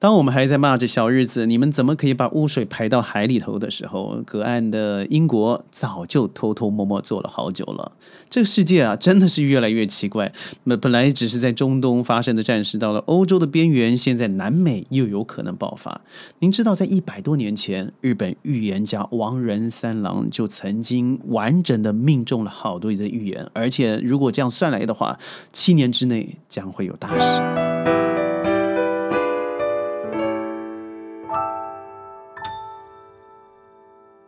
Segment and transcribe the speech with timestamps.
[0.00, 7.92] 当我们还在骂着小日子，你们怎么可以把污水排到海里头的时候，隔岸的英国早就偷偷摸摸做了好久了。
[8.30, 10.32] 这个世界啊，真的是越来越奇怪。
[10.64, 16.00] 那本来只是在中东发生的战事，到了欧洲的边缘，现在南美又有可能爆发。
[16.38, 25.18] 您知道，在一百多年前，日本预言家王仁三郎就曾经完整的命中了好多的预言，而且如果这样算来的话，
[25.52, 28.09] 七年之内将会有大事。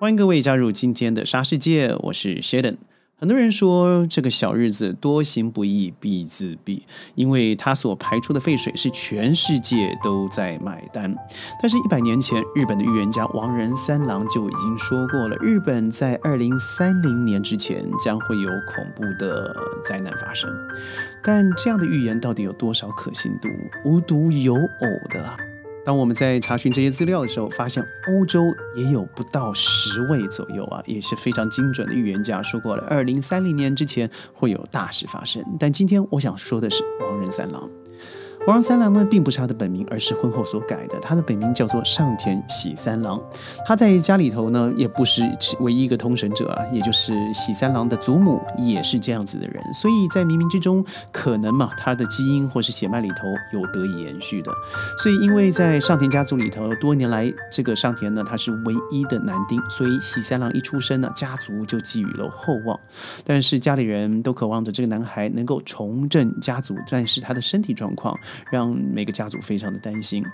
[0.00, 2.78] 欢迎各位加入今天的沙世界，我是 Sheldon。
[3.18, 6.80] 很多人说这个小日子多行不义必自毙，
[7.14, 11.14] 因为他所排出的废水是全世界都在买单。
[11.60, 19.54] 但是，一百年前，日本的预言家王仁三郎就已经说过了，日本在二零三零年之前将会有恐怖的
[19.84, 20.50] 灾难发生。
[21.22, 23.50] 但这样的预言到底有多少可信度？
[23.84, 25.49] 无独有偶的。
[25.90, 28.44] 当我们在查询这些资料的时候，发现欧洲
[28.76, 35.44] 也有不到十位左右啊，也是非常精准的预言家说过了，二零三零年之前会有大事发生。
[35.58, 37.68] 但今天我想说的是王仁三郎。
[38.46, 40.98] 王三郎呢，并不是他的本名，而是婚后所改的。
[40.98, 43.20] 他的本名叫做上田喜三郎。
[43.66, 45.22] 他在家里头呢，也不是
[45.60, 49.62] 唯一一个通神者啊，也就是喜三郎的祖母也是这样子的人。
[49.74, 54.50] 所以在冥冥之中，可能嘛，他的基因或是血脉里头有得以延续的。
[54.98, 62.78] 所以，因为在上田家族里头，多年来这个上田呢，他是唯一的男丁，所以喜三郎一出生呢，家族就寄予了厚望。
[63.24, 68.18] 但是家里人都渴望着这个男孩能够重振家族，但是他的身体状况。
[68.50, 70.24] 让每个家族非常的担心。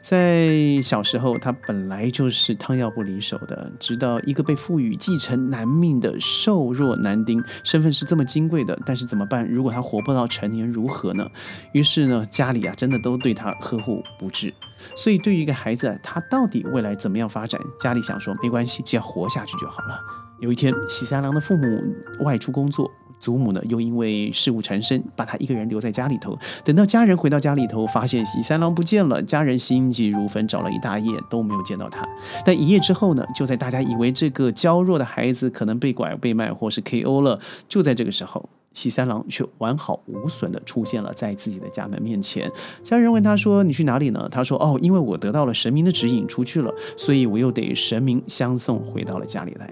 [0.00, 9.46] 在小时候，他本来就是汤药不离手的，直到一个被赋予继承男命的瘦弱男丁，身份是这么金贵的，但是怎么办？
[9.48, 11.28] 如果他活不到成年，如何呢？
[11.72, 14.52] 于是呢，家里啊，真的都对他呵护不至。
[14.96, 17.60] 所以，对于一个孩子，他到底未来怎么样发展？
[17.78, 20.00] 家里想说，没关系，只要活下去就好了。
[20.40, 22.90] 有一天，喜三郎的父母外出工作。
[23.20, 26.36] 祖母呢，又因为事务缠身，把他一个人留在家里头。
[26.64, 32.08] 等到家人回到家里头，发现喜三郎不见了，家人心急如焚，找了一大夜都没有见到他。
[32.44, 37.20] 但一夜之后呢，就在大家以为这个娇弱的孩子可能被拐被卖或是 K.O.
[37.20, 37.38] 了，
[37.68, 42.50] 就在这个时候，喜三郎却完好无损的出现了在自己的家门面前。
[42.82, 49.68] 家人问他说：“你去哪里呢？”他说：“哦，因为我得到了神明的指引，出去了，所以我又得神明相送回到了家里来。”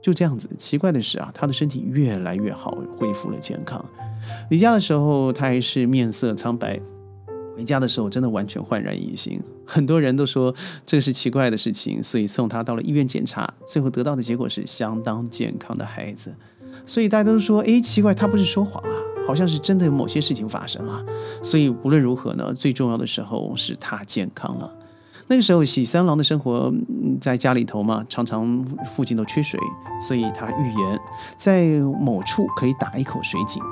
[0.00, 3.84] 就这样子，奇怪的是啊，他的身体越来越好，恢复了健康。
[4.50, 6.78] 离家的时候，他还是面色苍白；
[7.56, 9.40] 回家的时候，真的完全焕然一新。
[9.64, 10.54] 很多人都说
[10.86, 16.34] 这是奇怪的事情，所以送他到了医院检查，最后得到的结果是相当健康的孩子。
[16.86, 21.04] 所以大家都说，哎，奇怪，他不是说谎啊，好像是真的有某些事情发生了。
[21.42, 24.72] 所以无论如何呢，最重要的时候是他健康了。
[25.28, 26.72] 那个时候，喜三郎的生活
[27.20, 29.60] 在家里头嘛，常常附近都缺水，
[30.00, 31.00] 所以他预言
[31.36, 31.66] 在
[32.00, 33.62] 某处可以打一口水井。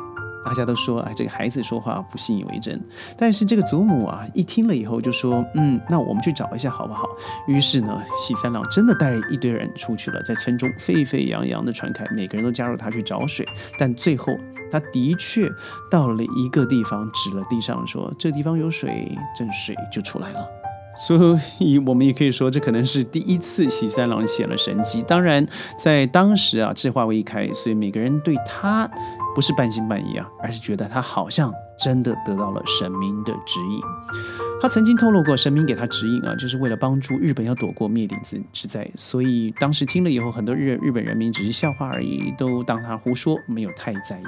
[0.45, 2.81] 大家都说，哎，这个孩子说话不信以为真。
[3.19, 7.03] 但是这个祖母啊，一听了以后就说，嗯，那我们去找一下好不好？
[7.49, 13.45] 于是呢，喜三郎真的带一堆人出去了，在村中沸沸扬扬的传开，每个人都加入他去找水。
[13.77, 14.33] 但最后，
[14.71, 15.51] 他的确
[15.91, 20.47] 到了一个地方，指了地上说，这地方有水，这水就出来了。
[20.99, 25.03] 所以，我们也可以说，这可能是第一次喜三郎写了神迹。
[25.03, 25.47] 当然，
[25.79, 28.91] 在当时啊，这话未开，所以每个人对他
[29.35, 33.81] 不是半信半疑啊，而是觉得他好像真的得到了神明的指引。
[34.63, 38.91] 他曾经透露过，神明给他指引啊，就是为了帮助日本要躲过灭顶之之灾。
[38.97, 44.25] 所以当时听了以后，很多日日本人民只是笑话而已，都当他胡说，没有太在意。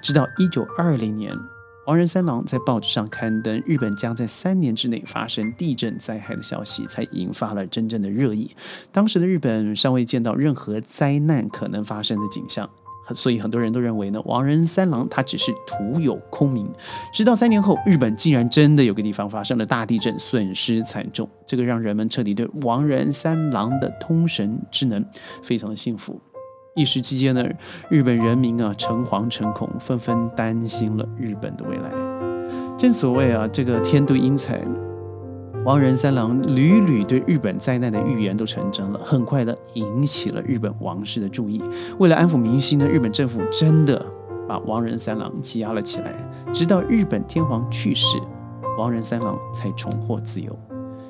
[0.00, 1.36] 直到一九二零年。
[1.84, 8.48] 王仁三郎在报纸上刊登日本将在三年之内发生地震灾害的消息，才引发了真正的热议。
[8.92, 12.70] 当时的日本尚未见到任何灾难可能发生的景象，
[13.12, 16.70] 所以很多人都认为呢，王仁三郎他只是徒有空名。
[17.12, 25.04] 直到三年后，日本竟然真的有个地方发生了大地震，损失惨重，这个让人们彻底对王仁三郎的通神之能
[25.42, 26.20] 非常的信服。
[26.74, 27.44] 一时之间呢，
[27.90, 31.90] 日本人民啊诚惶诚恐，纷纷担心了日本的未来。
[32.78, 34.58] 正所谓啊，这个天妒英才，
[35.66, 41.62] 王仁三郎屡屡对日本灾难的预言都成真了，很快的引起了日本王室的注意。
[41.98, 44.02] 为了安抚民心呢，日本政府真的
[44.48, 46.14] 把王仁三郎羁押了起来，
[46.54, 48.16] 直到日本天皇去世，
[48.78, 50.58] 王仁三郎才重获自由。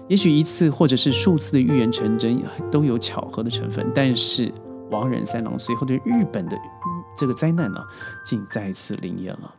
[0.08, 4.52] 也许一次或者是数次的预言成真，都有巧合的成分，但是。
[4.92, 6.56] 王仁三郎随后对日本的
[7.16, 7.82] 这个灾难呢，
[8.24, 9.52] 竟再次灵验了。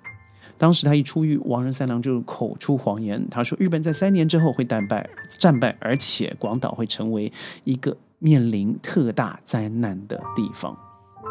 [0.57, 7.33] 当时他一出狱，王仁三郎就口出狂言，他说日本在三年之后会战败，战败，而且广岛会成为
[7.63, 10.77] 一个面临特大灾难的地方。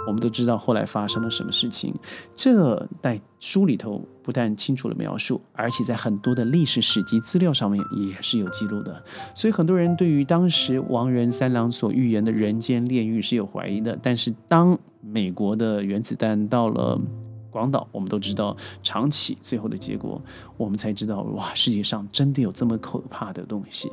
[0.07, 1.95] 我们都知道后来发生了什么事情，
[2.35, 9.03] 这在书里头不但清楚的描述，而且在很多的历史史籍资料上面也是有记录的。
[9.35, 13.99] 所以很多人对于当时王仁三郎所预言的人间炼狱是有怀疑的。
[14.03, 17.01] 但是当美国的原子弹到了
[17.51, 20.21] 广岛，我们都知道长崎最后的结果，
[20.57, 23.91] 我们才知道哇，世界上真的有这么可怕的东西。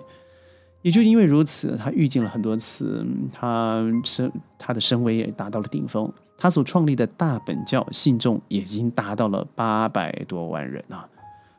[0.81, 6.11] 也就因为如此，他遇见了很多次，他声他的声威也达到了顶峰。
[6.37, 11.05] 他所创立的大本教信众已经达到了八百多万人啊！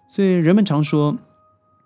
[0.09, 1.15] 所以人们常说，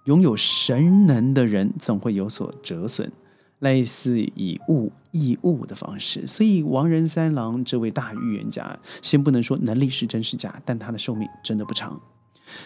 [0.04, 3.10] 拥有神能的人总会有所折损，
[3.58, 6.25] 类似以物易物的方式。
[6.25, 12.00] 所以王仁三郎这位大预言家，先不能说能力是真是假，但他的寿命真的不长。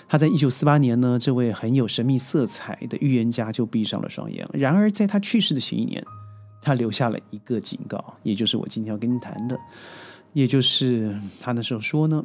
[0.08, 4.46] 他在一九四八年呢，这位很有神秘色彩的预言家就闭上了双眼。
[4.52, 6.04] 然而，在他去世的前一年，
[6.60, 9.58] 他留下了一个警告，也就是我今天要跟你谈的，
[10.32, 12.24] 也就是他那时候说呢：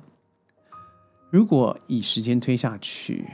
[1.29, 3.25] 如果以时间推下去，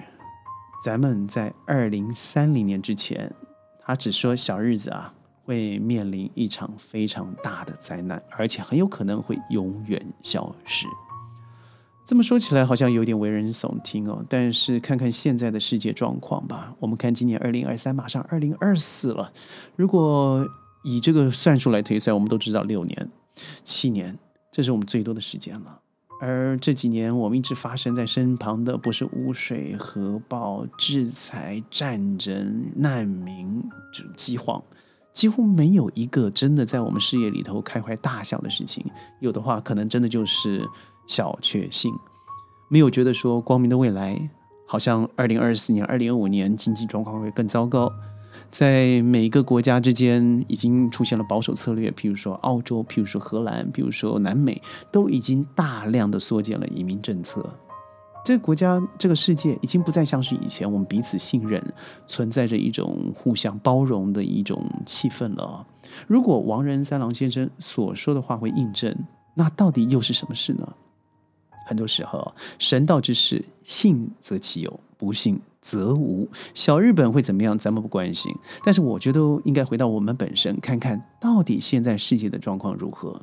[0.84, 3.34] 咱们在二零三零年之前，
[3.82, 10.86] 他只说小日子啊会面临一场非常大的灾难，而且很有可能会永远消失。
[12.10, 16.74] 这么说起来好像有点为人耸听哦，但是看看现在的世界状况吧。
[16.80, 19.32] 我们看今年二零二三，马上二零二四了。
[19.76, 20.44] 如果
[20.84, 23.12] 以这个算术来推算，我们都知道六年、
[23.64, 24.18] 七年，
[24.52, 25.82] 这是我们最多的时间了。
[26.20, 33.64] 而这几年我们一直发生在身旁的，不是污水、核爆、制裁、战争、难民、
[34.18, 34.60] 饥荒，
[35.14, 38.84] 几乎没有一个真的在我们视野里头开怀大笑的事情。
[39.20, 40.68] 有的话，可能真的就是。
[41.10, 41.92] 小确幸，
[42.70, 44.30] 没有觉得说光明的未来，
[44.66, 47.92] 好像二零二四年、二零二五年经济状况会更糟糕。
[48.52, 54.62] 在每一个国家之间，已经出现了保守策略，譬如说澳洲，譬如说荷兰，譬如说南美，
[54.92, 57.44] 都已经大量的缩减了移民政策。
[58.24, 61.62] 这个国家、这个世界已经不再像是以前我们彼此信任、
[62.06, 65.66] 存在着一种互相包容的一种气氛了。
[66.06, 68.96] 如果王仁三郎先生所说的话会印证，
[69.34, 70.68] 那到底又是什么事呢？
[71.70, 76.28] 很多时候，神道之事，信则其有，不信则无。
[76.56, 78.34] 小日本会怎么样，咱们不关心。
[78.64, 83.22] 但是，我觉得应该回到我们本身，看看到底现在世界的状况如何。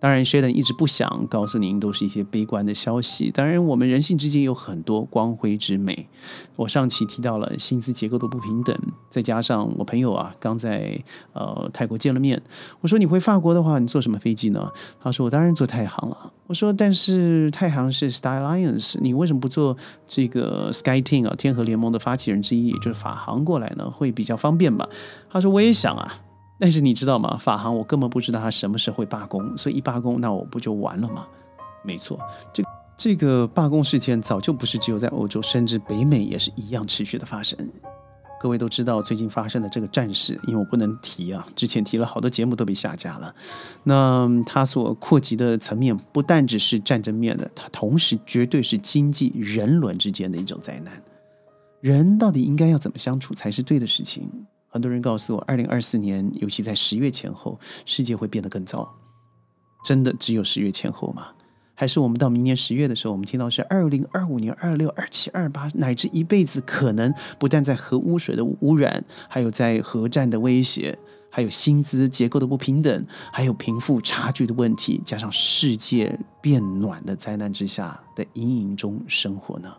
[0.00, 3.32] 当然，Sheldon 一直不想告诉您都是一些悲观的消息。
[3.32, 6.08] 当然，我们人性之间有很多光辉之美。
[6.54, 8.76] 我上期提到了薪资结构的不平等，
[9.10, 10.96] 再加上我朋友啊刚在
[11.32, 12.40] 呃泰国见了面，
[12.80, 14.70] 我说你回法国的话，你坐什么飞机呢？
[15.00, 16.32] 他说我当然坐太行了。
[16.46, 21.34] 我说但是太行是 Star Alliance，你为什么不坐这个 Sky Team 啊？
[21.36, 24.88] 天河联盟的发起人之一，也就是法航过来呢，会比较方便吧？
[25.28, 26.20] 他说我也想啊。
[26.58, 27.36] 但是你知道吗？
[27.36, 31.26] 法航我根本不知道他什么时候会罢工，所以一罢工，那我不就完了吗？
[31.84, 32.18] 没错，
[32.52, 32.62] 这
[32.96, 37.56] 这个罢工事件早就不是只有在欧洲，甚至北美也是一样持续的发生。
[38.40, 43.34] 各位都知道最近发生的这个战事，因为我不能提啊，之前提了好多节目都被下架了。
[43.82, 51.02] 那它所扩及的层面不但只是战争面的，它同时绝对是经济人伦之间的一种灾难。
[51.80, 54.28] 人到底应该要怎么相处才是对的事情？
[54.78, 58.94] 很多人告诉我，二零二四年，尤其在十月前后，世界会变得更糟。
[59.84, 61.30] 真的只有十月前后吗？
[61.74, 70.96] 还是我们到明年十月的时候，我们听到是二零二五年、二六、二七、二八，乃至一辈子，可能不但在核污水的污染，还有在核战的威胁，
[71.28, 79.74] 还有薪资结构的不平等，还有贫富差距的问题，加上世界变暖的灾难之下的阴影中生活呢？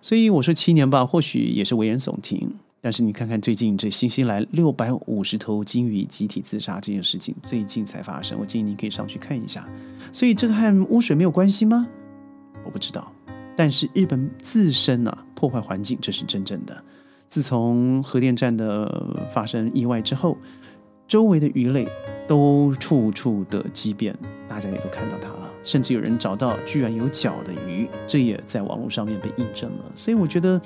[0.00, 2.54] 所以我说七年吧，或许也是危言耸听。
[2.84, 8.38] 但是你看看最近这新西兰六百五十头鲸鱼集体自杀这件事情，最近才发生。
[8.38, 9.66] 我建议你可以上去看一下。
[10.12, 11.88] 所以这个和污水没有关系吗？
[12.62, 13.10] 我不知道。
[13.56, 16.84] 但是日本自身啊破坏环境，这是真正的。
[17.26, 20.36] 自从核电站的发生意外之后，
[21.08, 21.88] 周围的鱼类
[22.28, 24.14] 都处处的畸变，
[24.48, 25.50] 大家也都看到它了。
[25.62, 29.84] 甚至有人找到居然有脚的鱼，这也在网络上面被印证了。
[29.96, 30.60] 所以我觉得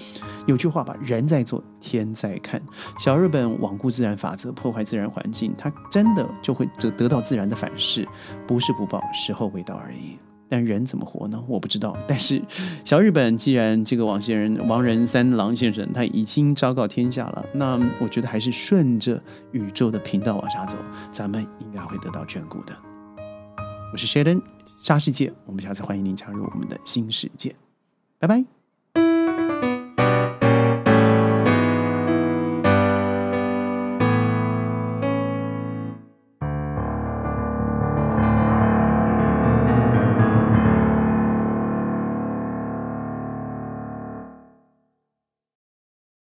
[0.47, 2.61] 有句话吧，人在做，天在看。
[2.99, 8.05] 小日本罔顾自然法则，破坏自然环境，它真的就会得得到自然的反噬，
[8.47, 10.19] 不是不报，时候未到而已。
[10.49, 11.41] 但人怎么活呢？
[11.47, 11.97] 我不知道。
[12.09, 12.43] 但是
[12.83, 20.77] 小日本既然这个王先人王仁三郎先生他已经昭告天下了，那我觉得还是顺着宇宙的频道往下走，
[21.13, 22.75] 咱们应该会得到眷顾的。
[23.93, 24.43] 我是 Sheldon。
[24.81, 27.55] 沙世界，我们下次欢迎您加入我们的新世界。
[28.19, 28.58] 拜拜。